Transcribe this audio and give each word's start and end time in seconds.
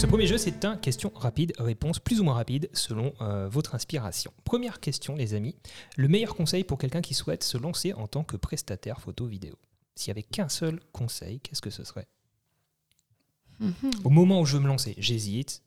Ce 0.00 0.06
premier 0.06 0.26
jeu, 0.26 0.38
c'est 0.38 0.64
un 0.64 0.78
question 0.78 1.12
rapide, 1.14 1.52
réponse 1.58 1.98
plus 1.98 2.20
ou 2.20 2.24
moins 2.24 2.32
rapide 2.32 2.70
selon 2.72 3.12
euh, 3.20 3.48
votre 3.50 3.74
inspiration. 3.74 4.32
Première 4.44 4.80
question, 4.80 5.14
les 5.14 5.34
amis. 5.34 5.56
Le 5.98 6.08
meilleur 6.08 6.34
conseil 6.34 6.64
pour 6.64 6.78
quelqu'un 6.78 7.02
qui 7.02 7.12
souhaite 7.12 7.44
se 7.44 7.58
lancer 7.58 7.92
en 7.92 8.06
tant 8.06 8.24
que 8.24 8.38
prestataire 8.38 8.98
photo-vidéo 9.00 9.56
S'il 9.94 10.08
n'y 10.14 10.18
avait 10.20 10.22
qu'un 10.26 10.48
seul 10.48 10.80
conseil, 10.92 11.40
qu'est-ce 11.40 11.60
que 11.60 11.68
ce 11.68 11.84
serait? 11.84 12.08
Mhm. 13.58 13.74
Au 14.04 14.08
moment 14.08 14.40
où 14.40 14.46
je 14.46 14.56
veux 14.56 14.62
me 14.62 14.68
lancer, 14.68 14.94
j'hésite. 14.96 15.62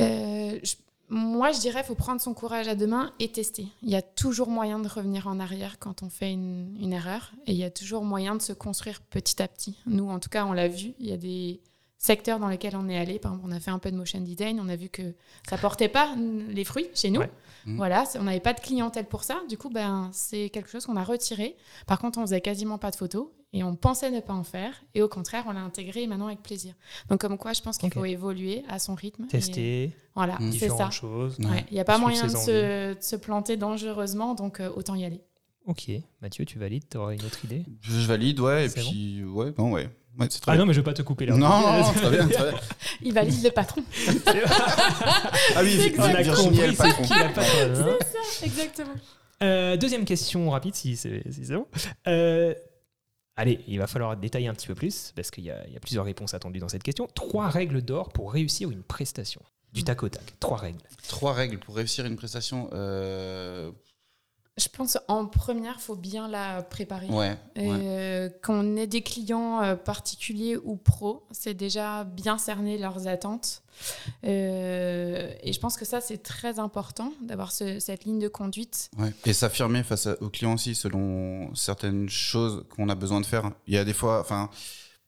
Euh, 0.00 0.58
je- 0.64 0.74
moi, 1.10 1.52
je 1.52 1.60
dirais 1.60 1.84
faut 1.84 1.94
prendre 1.94 2.20
son 2.20 2.34
courage 2.34 2.66
à 2.66 2.74
deux 2.74 2.88
mains 2.88 3.12
et 3.20 3.30
tester. 3.30 3.68
Il 3.82 3.90
y 3.90 3.94
a 3.94 4.02
toujours 4.02 4.48
moyen 4.48 4.80
de 4.80 4.88
revenir 4.88 5.28
en 5.28 5.38
arrière 5.38 5.78
quand 5.78 6.02
on 6.02 6.08
fait 6.10 6.32
une, 6.32 6.76
une 6.80 6.92
erreur 6.92 7.30
et 7.46 7.52
il 7.52 7.58
y 7.58 7.62
a 7.64 7.70
toujours 7.70 8.04
moyen 8.04 8.34
de 8.34 8.42
se 8.42 8.52
construire 8.52 9.00
petit 9.00 9.40
à 9.40 9.46
petit. 9.46 9.78
Nous, 9.86 10.08
en 10.08 10.18
tout 10.18 10.30
cas, 10.30 10.44
on 10.44 10.52
l'a 10.52 10.66
vu. 10.66 10.94
Il 10.98 11.06
y 11.06 11.12
a 11.12 11.16
des 11.16 11.60
secteurs 12.02 12.40
dans 12.40 12.48
lesquels 12.48 12.74
on 12.76 12.88
est 12.88 12.98
allé. 12.98 13.18
Par 13.20 13.32
exemple, 13.32 13.48
on 13.50 13.56
a 13.56 13.60
fait 13.60 13.70
un 13.70 13.78
peu 13.78 13.90
de 13.90 13.96
motion 13.96 14.20
design. 14.20 14.58
On 14.60 14.68
a 14.68 14.76
vu 14.76 14.88
que 14.88 15.14
ça 15.48 15.56
portait 15.56 15.88
pas 15.88 16.14
les 16.48 16.64
fruits 16.64 16.88
chez 16.94 17.10
nous. 17.10 17.20
Ouais. 17.20 17.30
Mhm. 17.64 17.76
Voilà, 17.76 18.04
on 18.18 18.24
n'avait 18.24 18.40
pas 18.40 18.52
de 18.54 18.60
clientèle 18.60 19.06
pour 19.06 19.22
ça. 19.22 19.40
Du 19.48 19.56
coup, 19.56 19.70
ben, 19.70 20.10
c'est 20.12 20.50
quelque 20.50 20.68
chose 20.68 20.84
qu'on 20.84 20.96
a 20.96 21.04
retiré. 21.04 21.56
Par 21.86 22.00
contre, 22.00 22.18
on 22.18 22.22
faisait 22.22 22.40
quasiment 22.40 22.76
pas 22.76 22.90
de 22.90 22.96
photos 22.96 23.28
et 23.52 23.62
on 23.62 23.76
pensait 23.76 24.10
ne 24.10 24.18
pas 24.18 24.32
en 24.32 24.42
faire. 24.42 24.82
Et 24.94 25.02
au 25.02 25.08
contraire, 25.08 25.44
on 25.46 25.52
l'a 25.52 25.60
intégré 25.60 26.08
maintenant 26.08 26.26
avec 26.26 26.42
plaisir. 26.42 26.74
Donc, 27.08 27.20
comme 27.20 27.38
quoi, 27.38 27.52
je 27.52 27.60
pense 27.62 27.78
qu'il 27.78 27.92
faut 27.92 28.04
évoluer 28.04 28.64
à 28.68 28.80
son 28.80 28.96
rythme. 28.96 29.24
et- 29.26 29.28
Tester 29.28 29.92
Voilà, 30.16 30.38
Mm. 30.40 30.52
c'est 30.52 30.70
ça. 30.70 30.90
choses. 30.90 31.38
Ouais. 31.38 31.46
Ouais, 31.46 31.64
Il 31.70 31.74
n'y 31.74 31.80
a 31.80 31.84
pas 31.84 31.94
Suivre 31.94 32.08
moyen 32.08 32.26
de 32.26 32.30
se, 32.36 32.94
de 32.94 33.00
se 33.00 33.14
planter 33.14 33.56
dangereusement, 33.56 34.34
donc 34.34 34.58
euh, 34.58 34.68
autant 34.74 34.96
y 34.96 35.04
aller. 35.04 35.20
Ok, 35.66 35.88
Mathieu, 36.20 36.44
tu 36.44 36.58
valides 36.58 36.88
Tu 36.90 36.96
auras 36.96 37.14
une 37.14 37.24
autre 37.24 37.44
idée? 37.44 37.64
Je 37.80 38.04
valide, 38.08 38.40
ouais, 38.40 38.66
et 38.66 38.68
puis, 38.68 39.22
ouais, 39.22 39.54
non, 39.56 39.70
ouais. 39.70 39.88
Ouais, 40.18 40.26
c'est 40.30 40.40
très 40.40 40.52
Ah 40.52 40.54
bien. 40.54 40.60
non, 40.62 40.66
mais 40.66 40.74
je 40.74 40.80
vais 40.80 40.84
pas 40.84 40.92
te 40.92 41.02
couper 41.02 41.26
là. 41.26 41.34
Non, 41.36 41.48
non, 41.48 41.92
très 41.92 42.10
bien, 42.10 42.28
très 42.28 42.50
bien. 42.50 42.60
Il 43.02 43.12
valide 43.14 43.42
le 43.44 43.50
patron. 43.50 43.82
Ah 45.56 45.62
oui, 45.62 45.76
C'est 45.80 45.98
On 45.98 46.02
a 46.02 46.22
Virginie 46.22 46.60
est 46.60 46.66
le 46.68 46.72
compris 46.74 46.88
patron. 46.90 47.02
qui 47.04 47.18
la 47.18 47.28
patronne, 47.28 47.76
hein. 47.76 47.98
Exactement. 48.42 48.94
Euh, 49.42 49.76
deuxième 49.76 50.04
question 50.04 50.50
rapide, 50.50 50.74
si 50.74 50.96
c'est 50.96 51.22
si 51.30 51.46
c'est 51.46 51.54
bon. 51.54 51.66
Euh, 52.06 52.54
allez, 53.36 53.60
il 53.66 53.78
va 53.78 53.86
falloir 53.86 54.16
détailler 54.16 54.48
un 54.48 54.54
petit 54.54 54.66
peu 54.68 54.74
plus, 54.74 55.12
parce 55.16 55.30
qu'il 55.30 55.44
y, 55.44 55.50
a 55.50 55.66
il 55.66 55.72
y 55.72 55.76
a 55.76 55.80
plusieurs 55.80 56.04
réponses 56.04 56.34
attendues 56.34 56.60
dans 56.60 56.68
cette 56.68 56.82
question. 56.82 57.08
Trois 57.14 57.48
règles 57.48 57.82
d'or 57.82 58.10
pour 58.10 58.32
réussir 58.32 58.70
une 58.70 58.82
prestation. 58.82 59.40
Du 59.72 59.82
tac 59.84 60.02
au 60.02 60.08
tac. 60.10 60.22
Trois 60.38 60.58
règles. 60.58 60.78
Trois 61.08 61.32
règles 61.32 61.58
pour 61.58 61.74
réussir 61.76 62.04
une 62.06 62.16
prestation. 62.16 62.68
euh, 62.74 63.70
Je 64.58 64.68
pense 64.68 64.98
en 65.08 65.24
première, 65.24 65.80
faut 65.80 65.96
bien 65.96 66.28
la 66.28 66.62
préparer. 66.62 67.06
Ouais, 67.08 67.30
ouais. 67.30 67.36
Euh, 67.56 68.28
Qu'on 68.42 68.76
ait 68.76 68.86
des 68.86 69.00
clients 69.00 69.62
euh, 69.62 69.76
particuliers 69.76 70.58
ou 70.58 70.76
pros, 70.76 71.26
c'est 71.30 71.54
déjà 71.54 72.04
bien 72.04 72.36
cerner 72.36 72.76
leurs 72.76 73.08
attentes. 73.08 73.62
Euh, 74.24 75.32
et 75.42 75.52
je 75.54 75.58
pense 75.60 75.76
que 75.78 75.86
ça, 75.86 76.02
c'est 76.02 76.18
très 76.22 76.58
important 76.58 77.12
d'avoir 77.22 77.50
ce- 77.50 77.80
cette 77.80 78.04
ligne 78.04 78.18
de 78.18 78.28
conduite. 78.28 78.90
Ouais. 78.98 79.12
Et 79.24 79.32
s'affirmer 79.32 79.82
face 79.82 80.06
à- 80.06 80.20
aux 80.22 80.28
clients 80.28 80.54
aussi 80.54 80.74
selon 80.74 81.54
certaines 81.54 82.08
choses 82.10 82.64
qu'on 82.74 82.88
a 82.90 82.94
besoin 82.94 83.20
de 83.22 83.26
faire. 83.26 83.50
Il 83.66 83.74
y 83.74 83.78
a 83.78 83.84
des 83.84 83.94
fois, 83.94 84.20
enfin, 84.20 84.50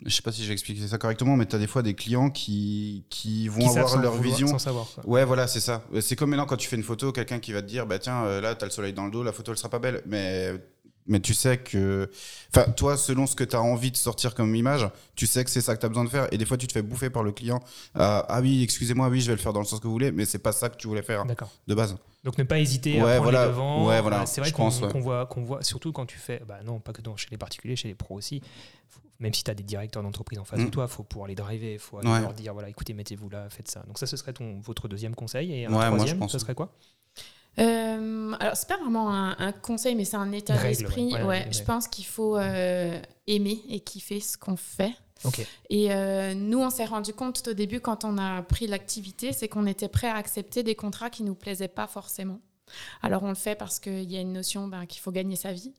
je 0.04 0.14
sais 0.14 0.22
pas 0.22 0.32
si 0.32 0.44
j'ai 0.44 0.52
expliqué 0.52 0.86
ça 0.86 0.98
correctement, 0.98 1.36
mais 1.36 1.46
tu 1.46 1.56
as 1.56 1.58
des 1.58 1.66
fois 1.66 1.82
des 1.82 1.94
clients 1.94 2.30
qui, 2.30 3.04
qui 3.10 3.48
vont 3.48 3.60
Qui 3.60 3.66
avoir 3.78 3.96
leur 3.98 4.12
vouloir- 4.12 4.32
vision. 4.32 4.46
Sans 4.48 4.58
savoir. 4.58 4.86
quoi. 4.94 5.06
Ouais, 5.06 5.24
voilà, 5.24 5.46
c'est 5.46 5.60
ça. 5.60 5.82
C'est 6.00 6.16
comme 6.16 6.30
maintenant 6.30 6.46
quand 6.46 6.56
tu 6.56 6.68
fais 6.68 6.76
une 6.76 6.82
photo, 6.82 7.10
quelqu'un 7.12 7.38
qui 7.38 7.52
va 7.52 7.62
te 7.62 7.66
dire, 7.66 7.86
bah 7.86 7.98
tiens, 7.98 8.24
euh, 8.24 8.40
là, 8.40 8.54
t'as 8.54 8.66
le 8.66 8.70
soleil 8.72 8.92
dans 8.92 9.04
le 9.06 9.10
dos, 9.10 9.22
la 9.22 9.32
photo, 9.32 9.52
elle 9.52 9.58
sera 9.58 9.70
pas 9.70 9.78
belle. 9.78 10.02
Mais, 10.06 10.52
mais 11.06 11.20
tu 11.20 11.34
sais 11.34 11.58
que. 11.58 12.10
Enfin, 12.54 12.70
toi, 12.72 12.96
selon 12.96 13.26
ce 13.26 13.34
que 13.36 13.44
tu 13.44 13.56
as 13.56 13.62
envie 13.62 13.90
de 13.90 13.96
sortir 13.96 14.34
comme 14.34 14.54
image, 14.54 14.88
tu 15.16 15.26
sais 15.26 15.44
que 15.44 15.50
c'est 15.50 15.60
ça 15.60 15.74
que 15.74 15.80
tu 15.80 15.86
as 15.86 15.88
besoin 15.90 16.04
de 16.04 16.10
faire. 16.10 16.28
Et 16.32 16.38
des 16.38 16.44
fois, 16.46 16.56
tu 16.56 16.66
te 16.66 16.72
fais 16.72 16.82
bouffer 16.82 17.10
par 17.10 17.22
le 17.22 17.32
client. 17.32 17.60
Ah, 17.94 18.24
ah 18.28 18.40
oui, 18.40 18.62
excusez-moi, 18.62 19.08
oui, 19.08 19.20
je 19.20 19.26
vais 19.26 19.36
le 19.36 19.40
faire 19.42 19.52
dans 19.52 19.60
le 19.60 19.66
sens 19.66 19.80
que 19.80 19.86
vous 19.86 19.92
voulez, 19.92 20.12
mais 20.12 20.24
c'est 20.24 20.38
pas 20.38 20.52
ça 20.52 20.68
que 20.68 20.76
tu 20.76 20.86
voulais 20.86 21.02
faire 21.02 21.24
de 21.66 21.74
base. 21.74 21.96
Donc 22.24 22.38
ne 22.38 22.44
pas 22.44 22.58
hésiter 22.58 22.98
à 23.00 23.04
Ouais, 23.04 23.10
prendre 23.16 23.22
voilà. 23.24 23.42
les 23.44 23.48
devants. 23.50 23.86
Ouais, 23.86 24.00
voilà, 24.00 24.24
C'est 24.26 24.40
vrai 24.40 24.50
qu'on 24.50 24.70
ouais. 24.70 25.00
voit, 25.00 25.26
qu'on 25.26 25.42
voit, 25.44 25.62
surtout 25.62 25.92
quand 25.92 26.06
tu 26.06 26.18
fais, 26.18 26.40
bah 26.48 26.58
non, 26.64 26.80
pas 26.80 26.92
que 26.92 27.02
dans, 27.02 27.16
chez 27.16 27.28
les 27.30 27.36
particuliers, 27.38 27.76
chez 27.76 27.88
les 27.88 27.94
pros 27.94 28.14
aussi. 28.16 28.40
Faut- 28.88 29.00
même 29.20 29.32
si 29.34 29.44
tu 29.44 29.50
as 29.50 29.54
des 29.54 29.62
directeurs 29.62 30.02
d'entreprise 30.02 30.38
en 30.38 30.44
face 30.44 30.58
de 30.60 30.64
Mm. 30.64 30.70
toi, 30.70 30.86
il 30.88 30.92
faut 30.92 31.02
pouvoir 31.04 31.28
les 31.28 31.34
driver, 31.34 31.74
il 31.74 31.78
faut 31.78 32.00
leur 32.00 32.32
dire, 32.32 32.52
voilà, 32.54 32.68
écoutez, 32.68 32.94
mettez-vous 32.94 33.28
là, 33.28 33.48
faites 33.50 33.68
ça. 33.70 33.82
Donc 33.86 33.98
ça, 33.98 34.06
ce 34.06 34.16
serait 34.16 34.32
ton, 34.32 34.58
votre 34.60 34.88
deuxième 34.88 35.14
conseil. 35.14 35.52
Et 35.52 35.66
un 35.66 35.68
moi, 35.70 35.84
troisième, 35.86 36.28
ce 36.28 36.38
serait 36.38 36.54
quoi? 36.54 36.72
Euh, 37.60 38.32
alors, 38.40 38.56
c'est 38.56 38.68
pas 38.68 38.78
vraiment 38.78 39.12
un, 39.14 39.36
un 39.38 39.52
conseil, 39.52 39.94
mais 39.94 40.04
c'est 40.04 40.16
un 40.16 40.32
état 40.32 40.56
d'esprit. 40.60 41.12
ouais. 41.12 41.20
Ouais, 41.20 41.24
Ouais, 41.24 41.48
je 41.52 41.62
pense 41.62 41.86
qu'il 41.86 42.04
faut 42.04 42.36
euh, 42.36 42.98
aimer 43.28 43.60
et 43.68 43.80
kiffer 43.80 44.18
ce 44.20 44.36
qu'on 44.36 44.56
fait. 44.56 44.92
Et 45.70 45.92
euh, 45.92 46.34
nous, 46.34 46.58
on 46.60 46.70
s'est 46.70 46.84
rendu 46.84 47.12
compte 47.14 47.46
au 47.48 47.54
début, 47.54 47.80
quand 47.80 48.04
on 48.04 48.18
a 48.18 48.42
pris 48.42 48.66
l'activité, 48.66 49.32
c'est 49.32 49.48
qu'on 49.48 49.66
était 49.66 49.88
prêt 49.88 50.08
à 50.08 50.16
accepter 50.16 50.62
des 50.62 50.74
contrats 50.74 51.10
qui 51.10 51.22
nous 51.22 51.34
plaisaient 51.34 51.68
pas 51.68 51.86
forcément. 51.86 52.40
Alors, 53.02 53.22
on 53.22 53.28
le 53.28 53.34
fait 53.34 53.54
parce 53.54 53.78
qu'il 53.78 54.10
y 54.10 54.16
a 54.16 54.20
une 54.20 54.32
notion 54.32 54.68
ben, 54.68 54.86
qu'il 54.86 55.00
faut 55.00 55.12
gagner 55.12 55.36
sa 55.36 55.52
vie. 55.52 55.72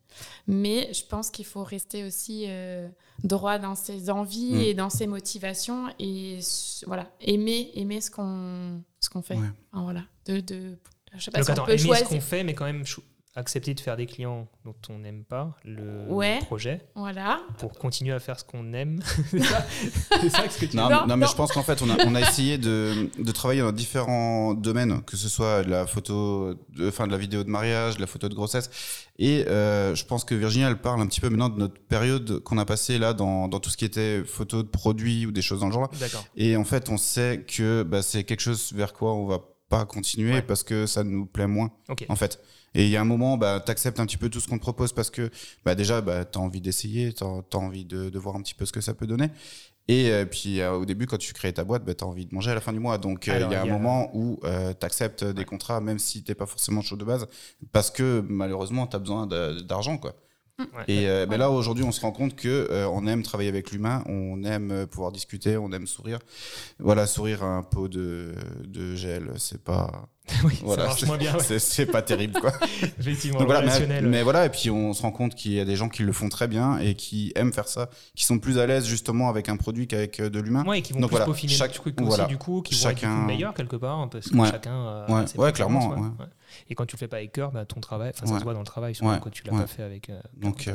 Mais 0.47 0.91
je 0.93 1.03
pense 1.03 1.29
qu'il 1.31 1.45
faut 1.45 1.63
rester 1.63 2.03
aussi 2.03 2.45
euh, 2.47 2.87
droit 3.23 3.57
dans 3.59 3.75
ses 3.75 4.09
envies 4.09 4.53
Mm. 4.53 4.61
et 4.61 4.73
dans 4.75 4.89
ses 4.89 5.07
motivations. 5.07 5.87
Et 5.99 6.39
voilà, 6.85 7.09
aimer, 7.21 7.71
aimer 7.75 8.01
ce 8.01 8.11
qu'on 8.11 8.81
ce 8.99 9.09
qu'on 9.09 9.21
fait. 9.21 9.35
Ouais. 9.35 9.49
Voilà. 9.73 10.03
De, 10.25 10.39
de, 10.39 10.77
je 11.15 11.23
sais 11.25 11.31
pas 11.31 11.39
Donc 11.39 11.45
si 11.45 11.51
on 11.51 11.53
attends, 11.53 11.65
peut 11.65 11.71
aimer 11.71 11.79
ce 11.79 11.85
choisir. 11.85 12.07
qu'on 12.07 12.21
fait, 12.21 12.43
mais 12.43 12.53
quand 12.53 12.65
même 12.65 12.85
accepter 13.35 13.73
de 13.73 13.79
faire 13.81 13.97
des 13.97 14.05
clients 14.05 14.47
dont 14.63 14.75
on 14.89 14.99
n'aime 14.99 15.23
pas 15.25 15.55
le 15.65 16.05
Ouais. 16.09 16.39
projet 16.45 16.81
Voilà. 16.95 17.41
pour 17.57 17.73
continuer 17.73 18.13
à 18.13 18.19
faire 18.19 18.39
ce 18.39 18.45
qu'on 18.45 18.71
aime. 18.73 18.99
c'est 19.31 19.39
ça, 19.43 19.65
c'est 20.21 20.29
ça 20.29 20.49
ce 20.49 20.57
que 20.59 20.65
tu 20.65 20.77
Non, 20.77 20.83
Non, 20.89 21.01
mais- 21.01 21.07
non, 21.07 21.17
mais 21.17 21.27
je 21.27 21.35
pense 21.35 21.51
qu'en 21.51 21.61
fait, 21.63 21.81
on 21.81 21.89
a, 21.89 21.97
on 22.05 22.15
a 22.15 22.21
essayé 22.21 22.57
de, 22.57 23.09
de 23.19 23.31
travailler 23.31 23.61
dans 23.61 23.71
différents 23.73 24.53
domaines, 24.53 25.01
que 25.03 25.17
ce 25.17 25.27
soit 25.29 25.63
de 25.63 25.69
la 25.69 25.85
photo, 25.85 26.53
de, 26.75 26.87
enfin 26.87 27.07
de 27.07 27.11
la 27.11 27.17
vidéo 27.17 27.43
de 27.43 27.49
mariage, 27.49 27.95
de 27.95 28.01
la 28.01 28.07
photo 28.07 28.29
de 28.29 28.33
grossesse. 28.35 28.69
Et 29.19 29.45
euh, 29.47 29.95
je 29.95 30.05
pense 30.05 30.23
que 30.23 30.35
Virginie, 30.35 30.65
elle 30.65 30.77
parle 30.79 31.01
un 31.01 31.07
petit 31.07 31.21
peu 31.21 31.29
maintenant 31.29 31.49
de 31.49 31.57
notre 31.59 31.79
période 31.79 32.39
qu'on 32.39 32.57
a 32.57 32.65
passée 32.65 32.97
là 32.99 33.13
dans, 33.13 33.47
dans 33.47 33.59
tout 33.59 33.69
ce 33.69 33.77
qui 33.77 33.85
était 33.85 34.23
photo 34.25 34.63
de 34.63 34.67
produits 34.67 35.25
ou 35.25 35.31
des 35.31 35.41
choses 35.41 35.59
dans 35.59 35.67
le 35.67 35.73
genre. 35.73 35.89
D'accord. 35.99 36.25
Et 36.35 36.55
en 36.57 36.63
fait, 36.65 36.89
on 36.89 36.97
sait 36.97 37.45
que 37.47 37.83
bah, 37.83 38.01
c'est 38.01 38.23
quelque 38.23 38.41
chose 38.41 38.71
vers 38.73 38.93
quoi 38.93 39.13
on 39.13 39.25
va 39.25 39.39
pas 39.69 39.85
continuer 39.85 40.33
Ouais. 40.33 40.41
parce 40.41 40.63
que 40.63 40.85
ça 40.85 41.03
nous 41.03 41.25
plaît 41.25 41.47
moins, 41.47 41.71
en 42.09 42.15
fait. 42.15 42.39
Et 42.73 42.83
il 42.83 42.89
y 42.89 42.97
a 42.97 43.01
un 43.01 43.05
moment, 43.05 43.37
bah, 43.37 43.61
tu 43.65 43.71
acceptes 43.71 43.99
un 43.99 44.05
petit 44.05 44.17
peu 44.17 44.29
tout 44.29 44.39
ce 44.41 44.47
qu'on 44.47 44.57
te 44.57 44.61
propose 44.61 44.91
parce 44.91 45.09
que 45.09 45.29
bah, 45.63 45.75
déjà, 45.75 46.01
bah, 46.01 46.25
tu 46.25 46.37
as 46.37 46.41
envie 46.41 46.59
d'essayer, 46.61 47.13
tu 47.13 47.23
as, 47.23 47.57
envie 47.57 47.85
de, 47.85 48.09
de 48.09 48.19
voir 48.19 48.35
un 48.35 48.41
petit 48.41 48.53
peu 48.53 48.65
ce 48.65 48.73
que 48.73 48.81
ça 48.81 48.93
peut 48.93 49.07
donner. 49.07 49.29
Et 49.87 50.09
euh, 50.09 50.25
puis 50.25 50.61
euh, 50.61 50.73
au 50.73 50.85
début, 50.85 51.05
quand 51.05 51.17
tu 51.17 51.31
crées 51.33 51.53
ta 51.53 51.63
boîte, 51.63 51.85
bah, 51.85 51.93
tu 51.93 52.03
as 52.03 52.07
envie 52.07 52.25
de 52.25 52.33
manger 52.33 52.51
à 52.51 52.55
la 52.55 52.61
fin 52.61 52.73
du 52.73 52.79
mois. 52.79 52.97
Donc 52.97 53.27
euh, 53.27 53.39
il 53.45 53.51
y 53.51 53.55
a 53.55 53.61
un 53.61 53.65
moment 53.65 54.09
où 54.13 54.39
tu 54.43 54.85
acceptes 54.85 55.23
des 55.23 55.45
contrats, 55.45 55.79
même 55.79 55.99
si 55.99 56.23
tu 56.23 56.35
pas 56.35 56.45
forcément 56.45 56.81
chaud 56.81 56.97
de 56.97 57.05
base, 57.05 57.27
parce 57.71 57.91
que 57.91 58.23
malheureusement, 58.27 58.87
tu 58.87 58.95
as 58.95 58.99
besoin 58.99 59.27
d'argent. 59.27 59.97
quoi. 59.97 60.15
Et 60.87 61.07
euh, 61.09 61.25
ben 61.25 61.37
là, 61.37 61.49
aujourd'hui, 61.51 61.83
on 61.83 61.91
se 61.91 62.01
rend 62.01 62.11
compte 62.11 62.35
que 62.35 62.67
euh, 62.71 62.87
on 62.87 63.07
aime 63.07 63.23
travailler 63.23 63.49
avec 63.49 63.71
l'humain, 63.71 64.03
on 64.07 64.43
aime 64.43 64.71
euh, 64.71 64.85
pouvoir 64.85 65.11
discuter, 65.11 65.57
on 65.57 65.71
aime 65.71 65.87
sourire. 65.87 66.19
Voilà, 66.79 67.07
sourire 67.07 67.43
à 67.43 67.47
un 67.47 67.63
pot 67.63 67.87
de, 67.87 68.33
de 68.65 68.95
gel, 68.95 69.33
c'est 69.37 69.63
pas, 69.63 70.07
oui, 70.43 70.59
voilà, 70.63 70.83
ça 70.83 70.87
marche 70.87 70.99
c'est- 71.01 71.05
moins 71.05 71.17
bien. 71.17 71.33
ouais. 71.33 71.39
c'est 71.43 71.59
c'est 71.59 71.85
pas 71.85 72.01
terrible, 72.01 72.39
quoi. 72.39 72.51
Effectivement, 72.99 73.39
Donc 73.39 73.47
voilà, 73.47 73.77
mais, 73.87 74.01
mais 74.01 74.23
voilà, 74.23 74.45
et 74.45 74.49
puis 74.49 74.69
on 74.71 74.93
se 74.93 75.01
rend 75.03 75.11
compte 75.11 75.35
qu'il 75.35 75.53
y 75.53 75.59
a 75.59 75.65
des 75.65 75.75
gens 75.75 75.87
qui 75.89 76.01
le 76.03 76.11
font 76.13 76.29
très 76.29 76.47
bien 76.47 76.79
et 76.79 76.95
qui 76.95 77.31
aiment 77.35 77.53
faire 77.53 77.67
ça, 77.67 77.89
qui 78.15 78.23
sont 78.25 78.39
plus 78.39 78.57
à 78.57 78.65
l'aise 78.65 78.85
justement 78.85 79.29
avec 79.29 79.49
un 79.49 79.57
produit 79.57 79.87
qu'avec 79.87 80.19
euh, 80.19 80.29
de 80.29 80.39
l'humain. 80.39 80.63
Ouais, 80.65 80.79
et 80.79 80.81
qui 80.81 80.93
vont 80.93 80.99
Donc 80.99 81.09
plus 81.09 81.13
voilà, 81.17 81.25
peaufiner 81.25 81.53
chaque- 81.53 81.73
truc 81.73 81.95
voilà. 82.01 82.23
aussi, 82.23 82.31
du 82.33 82.37
coup, 82.37 82.61
qui 82.61 82.73
vont 82.73 82.89
être 82.89 82.99
Chacun- 82.99 83.25
meilleurs 83.25 83.53
quelque 83.53 83.75
part, 83.75 83.99
hein, 83.99 84.07
parce 84.07 84.29
que 84.29 84.35
Ouais. 84.37 84.49
chacun. 84.49 85.05
a 85.07 85.25
Ouais, 85.37 85.51
clairement. 85.51 85.95
Et 86.69 86.75
quand 86.75 86.85
tu 86.85 86.95
le 86.95 86.99
fais 86.99 87.07
pas 87.07 87.17
avec 87.17 87.31
cœur, 87.31 87.51
bah, 87.51 87.65
ton 87.65 87.79
travail, 87.79 88.11
enfin, 88.15 88.25
ça 88.25 88.39
se 88.39 88.43
voit 88.43 88.53
dans 88.53 88.59
le 88.59 88.65
travail, 88.65 88.95
surtout 88.95 89.19
quand 89.21 89.29
tu 89.29 89.43
l'as 89.43 89.51
pas 89.51 89.67
fait 89.67 89.83
avec. 89.83 90.09
euh, 90.09 90.19
Donc 90.37 90.67
euh. 90.67 90.73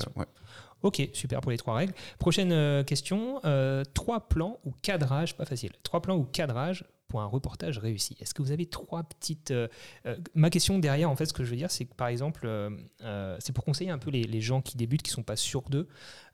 Ok, 0.82 1.02
super 1.12 1.40
pour 1.42 1.50
les 1.50 1.58
trois 1.58 1.74
règles. 1.74 1.92
Prochaine 2.18 2.52
euh, 2.52 2.82
question 2.82 3.38
euh, 3.44 3.82
trois 3.92 4.28
plans 4.28 4.58
ou 4.64 4.72
cadrage, 4.82 5.36
pas 5.36 5.44
facile. 5.44 5.72
Trois 5.82 6.00
plans 6.00 6.16
ou 6.16 6.24
cadrage 6.24 6.84
pour 7.10 7.20
un 7.20 7.26
reportage 7.26 7.76
réussi. 7.78 8.16
Est-ce 8.20 8.32
que 8.32 8.40
vous 8.40 8.52
avez 8.52 8.64
trois 8.66 9.02
petites. 9.02 9.50
euh, 9.50 9.68
euh, 10.06 10.16
ma 10.34 10.48
question 10.48 10.78
derrière, 10.78 11.10
en 11.10 11.16
fait, 11.16 11.26
ce 11.26 11.32
que 11.34 11.44
je 11.44 11.50
veux 11.50 11.56
dire, 11.56 11.70
c'est 11.70 11.84
que 11.84 11.94
par 11.94 12.08
exemple, 12.08 12.46
euh, 12.46 13.36
c'est 13.40 13.52
pour 13.52 13.64
conseiller 13.64 13.90
un 13.90 13.98
peu 13.98 14.10
les, 14.10 14.22
les 14.24 14.40
gens 14.40 14.62
qui 14.62 14.76
débutent, 14.78 15.02
qui 15.02 15.10
sont 15.10 15.22
pas 15.22 15.36
sûrs 15.36 15.68
d'eux. 15.68 15.88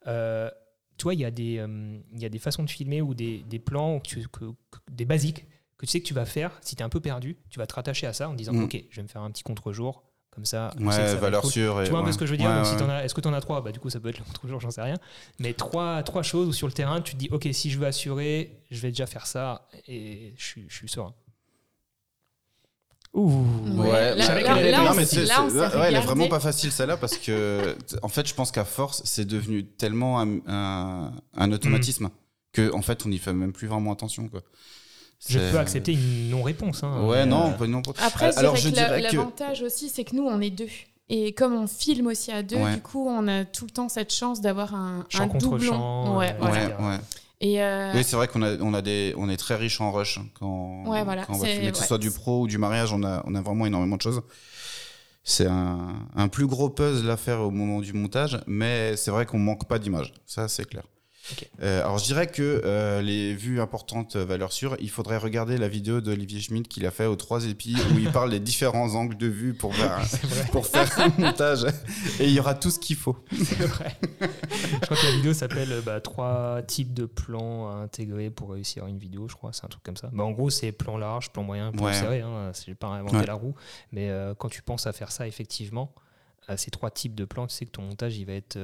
Euh, 0.06 0.50
tu 0.98 1.02
vois, 1.04 1.14
il 1.14 1.20
y, 1.20 1.24
a 1.24 1.30
des, 1.30 1.64
il 2.12 2.20
y 2.20 2.24
a 2.24 2.28
des 2.28 2.38
façons 2.38 2.62
de 2.62 2.70
filmer 2.70 3.02
ou 3.02 3.12
des, 3.14 3.42
des 3.48 3.58
plans, 3.58 3.98
que 4.00 4.06
tu- 4.08 4.28
que- 4.28 4.50
que- 4.70 4.78
des 4.92 5.04
basiques 5.04 5.44
que 5.78 5.84
tu 5.84 5.92
sais 5.92 6.00
que 6.00 6.06
tu 6.06 6.14
vas 6.14 6.24
faire. 6.24 6.56
Si 6.62 6.74
tu 6.74 6.80
es 6.80 6.84
un 6.84 6.88
peu 6.88 7.00
perdu, 7.00 7.36
tu 7.50 7.58
vas 7.58 7.66
te 7.66 7.74
rattacher 7.74 8.06
à 8.06 8.12
ça 8.14 8.30
en 8.30 8.34
disant 8.34 8.52
Mm. 8.54 8.64
Ok, 8.64 8.82
je 8.90 8.96
vais 8.96 9.02
me 9.02 9.08
faire 9.08 9.20
un 9.22 9.30
petit 9.30 9.42
contre-jour. 9.42 10.04
Comme 10.36 10.44
ça, 10.44 10.70
ça 10.76 10.80
Ouais, 10.84 10.94
être 11.10 11.18
valeur 11.18 11.40
cool. 11.42 11.50
sûre. 11.50 11.80
Tu 11.84 11.90
vois 11.90 11.98
un 11.98 12.02
peu 12.02 12.06
ouais. 12.08 12.12
ce 12.12 12.18
que 12.18 12.26
je 12.26 12.30
veux 12.30 12.36
dire 12.36 12.48
Ouais, 12.50 12.62
si 12.64 12.74
Est-ce 12.74 13.14
que 13.14 13.20
tu 13.22 13.26
en 13.28 13.32
as 13.32 13.40
trois? 13.40 13.62
Bah, 13.62 13.72
Du 13.72 13.80
coup, 13.80 13.90
ça 13.90 13.98
peut 13.98 14.10
être 14.10 14.18
le 14.18 14.24
contre-jour, 14.24 14.60
j'en 14.60 14.70
sais 14.70 14.82
rien. 14.82 14.96
Mais 15.40 15.54
trois, 15.54 16.02
trois 16.04 16.22
choses 16.22 16.46
où 16.48 16.52
sur 16.52 16.66
le 16.68 16.72
terrain, 16.74 17.00
tu 17.00 17.14
te 17.14 17.18
dis 17.18 17.28
Ok, 17.32 17.48
si 17.52 17.70
je 17.70 17.78
veux 17.78 17.86
assurer, 17.86 18.60
je 18.70 18.78
vais 18.80 18.88
déjà 18.90 19.06
faire 19.06 19.26
ça 19.26 19.66
et 19.88 20.34
je 20.36 20.44
suis, 20.44 20.66
je 20.68 20.74
suis 20.76 20.88
serein. 20.88 21.14
Ouh 23.14 23.44
Ouais, 23.78 24.14
elle 24.14 25.94
est 25.94 26.00
vraiment 26.00 26.28
pas 26.28 26.40
facile 26.40 26.70
celle-là 26.70 26.96
parce 26.98 27.16
que 27.16 27.74
en 28.02 28.08
fait 28.08 28.28
je 28.28 28.34
pense 28.34 28.50
qu'à 28.52 28.64
force 28.66 29.00
c'est 29.06 29.24
devenu 29.24 29.64
tellement 29.64 30.20
un, 30.20 30.38
un- 30.46 31.12
un 31.34 31.52
automatisme 31.52 32.10
que 32.52 32.70
en 32.74 32.82
fait 32.82 33.06
on 33.06 33.08
n'y 33.08 33.18
fait 33.18 33.32
même 33.32 33.52
plus 33.52 33.68
vraiment 33.68 33.92
attention 33.92 34.28
quoi. 34.28 34.42
Je 35.28 35.38
peux 35.38 35.58
accepter 35.58 35.92
une 35.92 36.30
non-réponse. 36.30 36.82
hein, 36.84 37.04
Ouais, 37.06 37.24
mais, 37.24 37.30
non, 37.30 37.54
euh, 37.60 37.66
non. 37.66 37.82
Après, 37.98 38.32
je 38.32 38.38
Alors, 38.38 38.56
je 38.56 38.68
dirais 38.68 39.00
que- 39.02 39.16
l'avantage 39.16 39.62
aussi, 39.62 39.88
c'est 39.88 40.04
que 40.04 40.14
nous, 40.14 40.24
on 40.24 40.40
est 40.40 40.50
deux. 40.50 40.68
Et 41.08 41.32
comme 41.32 41.54
on 41.54 41.66
filme 41.66 42.08
aussi 42.08 42.32
à 42.32 42.42
deux, 42.42 42.56
Ouais. 42.56 42.74
du 42.74 42.80
coup, 42.80 43.06
on 43.08 43.26
a 43.28 43.44
tout 43.44 43.64
le 43.64 43.70
temps 43.70 43.88
cette 43.88 44.12
chance 44.12 44.40
d'avoir 44.40 44.74
un, 44.74 45.04
Champ 45.08 45.22
un 45.24 45.28
contre 45.28 45.50
doublon. 45.50 45.72
champ, 45.72 46.18
Ouais, 46.18 46.30
euh, 46.32 46.34
voilà. 46.40 46.66
Ouais, 46.80 46.86
ouais. 46.88 46.98
Et 47.40 47.62
euh, 47.62 47.92
Oui, 47.94 48.02
c'est 48.02 48.16
vrai 48.16 48.28
qu'on 48.28 48.42
a, 48.42 48.56
on 48.58 48.74
a 48.74 48.82
des, 48.82 49.14
on 49.16 49.28
est 49.28 49.36
très 49.36 49.54
riche 49.56 49.80
en 49.80 49.92
rush 49.92 50.18
quand, 50.38 50.84
Ouais, 50.86 51.04
voilà, 51.04 51.24
quand 51.26 51.34
on 51.34 51.38
va 51.38 51.46
filmer, 51.46 51.70
que 51.70 51.76
ce 51.76 51.82
ouais. 51.82 51.86
soit 51.86 51.98
du 51.98 52.10
pro 52.10 52.40
ou 52.42 52.46
du 52.48 52.58
mariage, 52.58 52.92
on 52.92 53.02
a, 53.04 53.22
on 53.26 53.34
a 53.34 53.40
vraiment 53.40 53.66
énormément 53.66 53.96
de 53.96 54.02
choses. 54.02 54.22
C'est 55.22 55.46
un, 55.46 55.94
un 56.14 56.28
plus 56.28 56.46
gros 56.46 56.70
puzzle 56.70 57.10
à 57.10 57.16
faire 57.16 57.40
au 57.40 57.50
moment 57.50 57.80
du 57.80 57.92
montage, 57.92 58.40
mais 58.46 58.96
c'est 58.96 59.10
vrai 59.10 59.26
qu'on 59.26 59.38
manque 59.38 59.66
pas 59.66 59.78
d'images, 59.78 60.12
ça 60.24 60.46
c'est 60.48 60.64
clair. 60.68 60.84
Euh, 61.62 61.80
alors 61.82 61.98
je 61.98 62.04
dirais 62.04 62.26
que 62.26 62.62
euh, 62.64 63.02
les 63.02 63.34
vues 63.34 63.60
importantes, 63.60 64.16
euh, 64.16 64.24
valeurs 64.24 64.52
sûres, 64.52 64.76
il 64.80 64.90
faudrait 64.90 65.16
regarder 65.18 65.56
la 65.58 65.68
vidéo 65.68 66.00
d'Olivier 66.00 66.40
Schmidt 66.40 66.68
qu'il 66.68 66.86
a 66.86 66.90
fait 66.90 67.06
aux 67.06 67.16
trois 67.16 67.44
épis 67.46 67.76
où 67.94 67.98
il 67.98 68.10
parle 68.12 68.30
des 68.30 68.40
différents 68.40 68.94
angles 68.94 69.16
de 69.16 69.26
vue 69.26 69.54
pour 69.54 69.74
faire, 69.74 70.00
pour 70.52 70.66
faire 70.66 70.90
un 71.00 71.12
montage 71.18 71.64
et 72.20 72.24
il 72.24 72.30
y 72.32 72.40
aura 72.40 72.54
tout 72.54 72.70
ce 72.70 72.78
qu'il 72.78 72.96
faut. 72.96 73.16
C'est 73.32 73.66
vrai. 73.66 73.96
je 74.20 74.78
crois 74.86 74.96
que 74.96 75.04
la 75.06 75.12
vidéo 75.12 75.32
s'appelle 75.32 75.82
bah, 75.84 76.00
trois 76.00 76.62
types 76.66 76.94
de 76.94 77.06
plans 77.06 77.68
à 77.70 77.74
intégrer 77.74 78.30
pour 78.30 78.50
réussir 78.52 78.86
une 78.86 78.98
vidéo, 78.98 79.26
je 79.28 79.34
crois. 79.34 79.52
C'est 79.52 79.64
un 79.64 79.68
truc 79.68 79.82
comme 79.82 79.96
ça. 79.96 80.10
Bah, 80.12 80.24
en 80.24 80.30
gros, 80.32 80.50
c'est 80.50 80.72
plan 80.72 80.96
large, 80.96 81.30
plan 81.32 81.42
moyen, 81.42 81.72
plan 81.72 81.86
Ouais. 81.86 81.92
serré. 81.94 82.20
Hein. 82.20 82.52
J'ai 82.66 82.74
pas 82.74 82.88
inventé 82.88 83.16
Ouais. 83.16 83.26
la 83.26 83.34
roue. 83.34 83.54
Mais 83.92 84.10
euh, 84.10 84.34
quand 84.34 84.48
tu 84.48 84.62
penses 84.62 84.86
à 84.86 84.92
faire 84.92 85.10
ça, 85.10 85.26
effectivement, 85.26 85.94
à 86.48 86.56
ces 86.56 86.70
trois 86.70 86.90
types 86.90 87.14
de 87.14 87.24
plans, 87.24 87.46
tu 87.46 87.54
sais 87.54 87.64
que 87.66 87.70
ton 87.72 87.82
montage, 87.82 88.16
il 88.16 88.26
va 88.26 88.32
être 88.34 88.56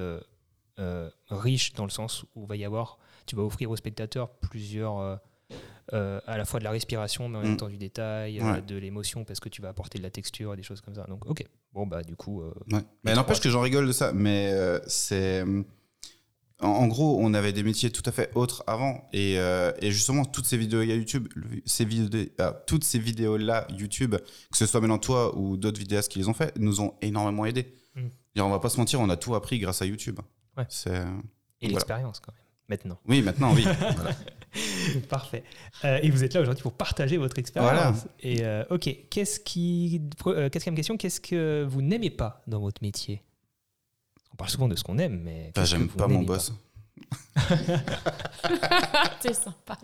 euh, 0.78 1.10
riche 1.28 1.72
dans 1.74 1.84
le 1.84 1.90
sens 1.90 2.24
où 2.34 2.46
va 2.46 2.56
y 2.56 2.64
avoir, 2.64 2.98
tu 3.26 3.36
vas 3.36 3.42
offrir 3.42 3.70
au 3.70 3.76
spectateur 3.76 4.30
plusieurs. 4.30 4.98
euh, 4.98 5.16
euh, 5.92 6.20
à 6.26 6.38
la 6.38 6.44
fois 6.46 6.60
de 6.60 6.64
la 6.64 6.70
respiration, 6.70 7.28
mais 7.28 7.38
en 7.38 7.42
même 7.42 7.52
Mm. 7.52 7.56
temps 7.58 7.68
du 7.68 7.76
détail, 7.76 8.40
Ouais. 8.40 8.62
de 8.62 8.76
l'émotion, 8.76 9.24
parce 9.24 9.40
que 9.40 9.48
tu 9.50 9.60
vas 9.60 9.68
apporter 9.68 9.98
de 9.98 10.02
la 10.02 10.10
texture, 10.10 10.56
des 10.56 10.62
choses 10.62 10.80
comme 10.80 10.94
ça. 10.94 11.04
Donc, 11.08 11.26
ok. 11.26 11.44
Bon, 11.74 11.86
bah, 11.86 12.02
du 12.02 12.16
coup. 12.16 12.42
Ouais. 12.70 12.80
Mais 13.04 13.14
n'empêche 13.14 13.40
que 13.40 13.50
j'en 13.50 13.60
rigole 13.60 13.86
de 13.86 13.92
ça, 13.92 14.12
mais 14.14 14.50
c'est. 14.86 15.44
En, 16.60 16.68
en 16.68 16.86
gros, 16.86 17.18
on 17.20 17.34
avait 17.34 17.52
des 17.52 17.64
métiers 17.64 17.90
tout 17.90 18.02
à 18.06 18.12
fait 18.12 18.30
autres 18.36 18.62
avant. 18.68 19.08
Et, 19.12 19.34
et 19.34 19.90
justement, 19.90 20.24
toutes 20.24 20.46
ces 20.46 20.56
vidéos 20.56 20.80
YouTube, 20.82 21.28
ces 21.66 21.84
vidéos, 21.84 22.26
ah, 22.38 22.52
toutes 22.66 22.84
ces 22.84 23.00
vidéos-là, 23.00 23.66
YouTube, 23.76 24.14
que 24.14 24.56
ce 24.56 24.64
soit 24.66 24.80
maintenant 24.80 24.98
toi 24.98 25.36
ou 25.36 25.56
d'autres 25.56 25.80
vidéastes 25.80 26.10
qui 26.12 26.20
les 26.20 26.28
ont 26.28 26.34
fait, 26.34 26.56
nous 26.58 26.80
ont 26.80 26.94
énormément 27.02 27.44
aidés. 27.44 27.74
Mm. 27.96 28.06
Et 28.36 28.40
on 28.40 28.48
va 28.48 28.60
pas 28.60 28.68
se 28.70 28.78
mentir, 28.78 29.00
on 29.00 29.10
a 29.10 29.16
tout 29.16 29.34
appris 29.34 29.58
grâce 29.58 29.82
à 29.82 29.86
YouTube. 29.86 30.20
Ouais. 30.56 30.64
C'est- 30.68 30.90
et 30.90 30.96
Voilà. 31.66 31.74
l'expérience, 31.74 32.20
quand 32.20 32.32
même, 32.32 32.42
maintenant. 32.68 32.98
Oui, 33.06 33.22
maintenant, 33.22 33.52
oui. 33.54 33.64
Voilà. 33.96 34.10
Parfait. 35.08 35.44
Euh, 35.84 35.98
et 36.02 36.10
vous 36.10 36.24
êtes 36.24 36.34
là 36.34 36.40
aujourd'hui 36.42 36.62
pour 36.62 36.74
partager 36.74 37.16
votre 37.16 37.38
expérience. 37.38 37.72
Voilà. 37.72 37.94
Et 38.20 38.44
euh, 38.44 38.64
ok, 38.70 38.94
qu'est-ce 39.10 39.40
qui 39.40 40.02
euh, 40.26 40.48
quatrième 40.50 40.74
question, 40.74 40.96
qu'est-ce 40.98 41.20
que 41.20 41.64
vous 41.68 41.80
n'aimez 41.80 42.10
pas 42.10 42.42
dans 42.46 42.60
votre 42.60 42.82
métier? 42.82 43.22
On 44.32 44.36
parle 44.36 44.50
souvent 44.50 44.68
de 44.68 44.76
ce 44.76 44.84
qu'on 44.84 44.98
aime, 44.98 45.20
mais 45.22 45.52
que 45.54 45.64
J'aime 45.64 45.88
pas 45.88 46.06
mon 46.08 46.22
boss. 46.22 46.52
c'est 49.20 49.34
sympa. 49.34 49.78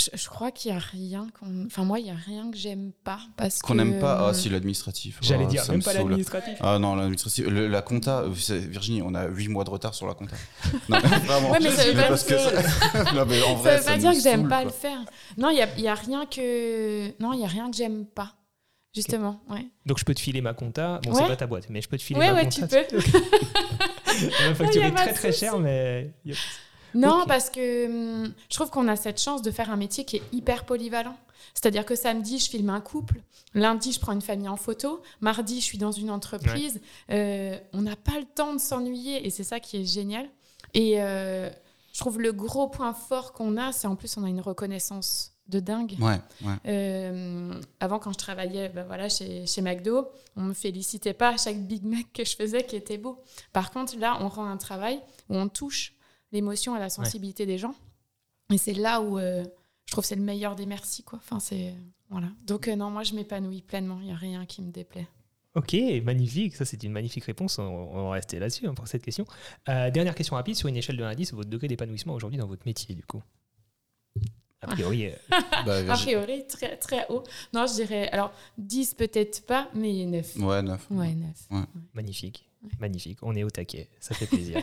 Je, 0.00 0.10
je 0.16 0.28
crois 0.28 0.50
qu'il 0.50 0.72
y 0.72 0.74
a 0.74 0.78
rien 0.78 1.26
qu'on. 1.38 1.66
Enfin, 1.66 1.84
moi, 1.84 2.00
il 2.00 2.06
y 2.06 2.10
a 2.10 2.14
rien 2.14 2.50
que 2.50 2.56
j'aime 2.56 2.92
pas. 3.04 3.20
Parce 3.36 3.60
Qu'on 3.60 3.74
que... 3.74 3.78
n'aime 3.78 3.98
pas, 4.00 4.28
ah 4.28 4.34
si, 4.34 4.48
l'administratif. 4.48 5.18
J'allais 5.20 5.44
Oh, 5.46 5.50
dire 5.50 5.62
même 5.68 5.78
me 5.78 5.82
pas 5.82 5.92
l'administratif. 5.92 6.54
Ah 6.60 6.78
non, 6.78 6.94
l'administratif, 6.96 7.46
le- 7.46 7.68
la 7.68 7.82
compta, 7.82 8.24
Virginie, 8.26 9.02
on 9.02 9.14
a 9.14 9.26
8 9.28 9.48
mois 9.48 9.64
de 9.64 9.70
retard 9.70 9.94
sur 9.94 10.06
la 10.06 10.14
compta. 10.14 10.36
Non, 10.88 10.98
mais 11.02 11.08
vraiment. 11.18 11.50
Ouais, 11.50 11.58
mais 11.62 11.70
ça 11.70 11.84
veut 11.84 11.94
pas 11.94 12.08
parce 12.08 12.24
que 12.24 12.34
dire- 12.34 12.60
ça- 12.62 13.12
non, 13.14 13.24
mais 13.26 13.42
en 13.42 13.56
Ça 13.56 13.62
vrai, 13.62 13.78
veut 13.78 13.84
pas 13.84 13.96
dire 13.98 14.12
que 14.12 14.20
j'aime 14.20 14.48
pas 14.48 14.64
le 14.64 14.70
faire. 14.70 14.98
Non, 15.38 15.50
il 15.50 15.58
y 15.58 15.62
a, 15.62 15.78
y 15.78 15.88
a 15.88 15.94
rien 15.94 16.26
que. 16.26 17.08
Non, 17.22 17.32
il 17.32 17.40
y 17.40 17.44
a 17.44 17.48
rien 17.48 17.70
que 17.70 17.76
j'aime 17.76 18.06
pas. 18.06 18.34
Justement, 18.92 19.40
ouais. 19.48 19.68
Donc 19.86 19.98
je 20.00 20.04
peux 20.04 20.14
te 20.14 20.20
filer 20.20 20.40
ma 20.40 20.52
compta. 20.52 20.98
Bon, 21.04 21.12
Ouais. 21.12 21.20
c'est 21.22 21.28
pas 21.28 21.36
ta 21.36 21.46
boîte, 21.46 21.66
mais 21.70 21.80
je 21.80 21.88
peux 21.88 21.96
te 21.96 22.02
filer 22.02 22.18
Ouais, 22.18 22.32
ma 22.32 22.40
ouais, 22.42 22.48
tu 22.48 22.60
compta. 22.62 22.82
peux. 22.82 22.96
Elle 22.96 24.48
va 24.48 24.54
facturer 24.56 24.92
très 24.92 25.12
très 25.12 25.32
cher, 25.32 25.58
mais 25.60 26.10
Non, 26.94 27.24
parce 27.26 27.50
que 27.50 27.86
hum, 27.86 28.32
je 28.48 28.54
trouve 28.54 28.70
qu'on 28.70 28.88
a 28.88 28.96
cette 28.96 29.20
chance 29.20 29.42
de 29.42 29.50
faire 29.50 29.70
un 29.70 29.76
métier 29.76 30.04
qui 30.04 30.16
est 30.16 30.22
hyper 30.32 30.64
polyvalent. 30.64 31.16
C'est-à-dire 31.54 31.84
que 31.84 31.96
samedi, 31.96 32.38
je 32.38 32.48
filme 32.48 32.70
un 32.70 32.80
couple. 32.80 33.22
Lundi, 33.54 33.92
je 33.92 34.00
prends 34.00 34.12
une 34.12 34.22
famille 34.22 34.48
en 34.48 34.56
photo. 34.56 35.02
Mardi, 35.20 35.60
je 35.60 35.64
suis 35.64 35.78
dans 35.78 35.92
une 35.92 36.10
entreprise. 36.10 36.80
Euh, 37.10 37.58
on 37.72 37.82
n'a 37.82 37.96
pas 37.96 38.18
le 38.18 38.24
temps 38.24 38.54
de 38.54 38.60
s'ennuyer 38.60 39.26
et 39.26 39.30
c'est 39.30 39.44
ça 39.44 39.60
qui 39.60 39.78
est 39.78 39.84
génial. 39.84 40.28
Et 40.74 41.02
euh, 41.02 41.50
je 41.92 41.98
trouve 41.98 42.20
le 42.20 42.32
gros 42.32 42.68
point 42.68 42.94
fort 42.94 43.32
qu'on 43.32 43.56
a, 43.56 43.72
c'est 43.72 43.88
en 43.88 43.96
plus, 43.96 44.16
on 44.16 44.24
a 44.24 44.28
une 44.28 44.40
reconnaissance 44.40 45.32
de 45.48 45.58
dingue. 45.58 45.96
Ouais, 46.00 46.20
ouais. 46.42 46.54
Euh, 46.66 47.52
avant, 47.80 47.98
quand 47.98 48.12
je 48.12 48.18
travaillais 48.18 48.68
ben 48.68 48.84
voilà, 48.84 49.08
chez, 49.08 49.46
chez 49.46 49.62
McDo, 49.62 50.08
on 50.36 50.42
me 50.42 50.54
félicitait 50.54 51.12
pas 51.12 51.30
à 51.30 51.36
chaque 51.36 51.58
Big 51.66 51.84
Mac 51.84 52.06
que 52.14 52.24
je 52.24 52.36
faisais 52.36 52.62
qui 52.62 52.76
était 52.76 52.98
beau. 52.98 53.18
Par 53.52 53.72
contre, 53.72 53.98
là, 53.98 54.18
on 54.20 54.28
rend 54.28 54.46
un 54.46 54.56
travail 54.56 55.00
où 55.28 55.36
on 55.36 55.48
touche 55.48 55.94
l'émotion 56.32 56.76
et 56.76 56.78
la 56.78 56.90
sensibilité 56.90 57.46
des 57.46 57.58
gens. 57.58 57.74
Et 58.52 58.58
c'est 58.58 58.74
là 58.74 59.00
où 59.00 59.18
euh, 59.18 59.44
je 59.86 59.92
trouve 59.92 60.02
que 60.02 60.08
c'est 60.08 60.16
le 60.16 60.22
meilleur 60.22 60.56
des 60.56 60.66
merci. 60.66 61.02
Quoi. 61.02 61.18
Enfin, 61.22 61.40
c'est, 61.40 61.74
voilà. 62.08 62.28
Donc, 62.46 62.68
euh, 62.68 62.76
non, 62.76 62.90
moi, 62.90 63.02
je 63.02 63.14
m'épanouis 63.14 63.62
pleinement. 63.62 63.98
Il 64.00 64.06
n'y 64.06 64.12
a 64.12 64.16
rien 64.16 64.46
qui 64.46 64.62
me 64.62 64.70
déplaît. 64.70 65.06
Ok, 65.56 65.74
magnifique. 66.04 66.54
Ça, 66.54 66.64
c'est 66.64 66.80
une 66.84 66.92
magnifique 66.92 67.24
réponse. 67.24 67.58
On, 67.58 67.64
on 67.64 68.04
va 68.04 68.12
rester 68.12 68.38
là-dessus 68.38 68.66
hein, 68.68 68.74
pour 68.74 68.86
cette 68.86 69.02
question. 69.02 69.26
Euh, 69.68 69.90
dernière 69.90 70.14
question 70.14 70.36
rapide. 70.36 70.54
Sur 70.54 70.68
une 70.68 70.76
échelle 70.76 70.96
de 70.96 71.02
1 71.02 71.08
à 71.08 71.14
10, 71.14 71.32
votre 71.32 71.50
degré 71.50 71.66
d'épanouissement 71.66 72.14
aujourd'hui 72.14 72.38
dans 72.38 72.46
votre 72.46 72.64
métier, 72.66 72.94
du 72.94 73.02
coup 73.02 73.20
A 74.60 74.68
priori, 74.68 75.06
euh, 75.06 75.10
Bah, 75.66 75.92
A 75.92 75.96
priori, 75.96 76.46
très, 76.46 76.76
très 76.76 77.06
haut. 77.08 77.24
Non, 77.52 77.66
je 77.66 77.74
dirais, 77.74 78.08
alors, 78.10 78.32
10 78.58 78.94
peut-être 78.94 79.44
pas, 79.44 79.68
mais 79.74 80.04
9. 80.06 80.36
Ouais, 80.36 80.62
neuf. 80.62 80.86
Ouais, 80.90 81.14
9. 81.14 81.66
magnifique. 81.94 82.46
Magnifique. 82.78 83.18
On 83.22 83.34
est 83.34 83.42
au 83.42 83.50
taquet. 83.50 83.88
Ça 83.98 84.14
fait 84.14 84.26
plaisir. 84.26 84.54